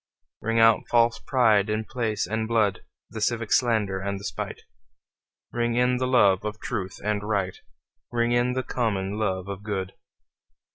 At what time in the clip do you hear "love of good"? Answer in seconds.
9.19-9.93